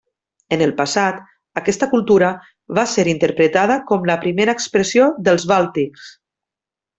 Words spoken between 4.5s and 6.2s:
expressió dels bàltics.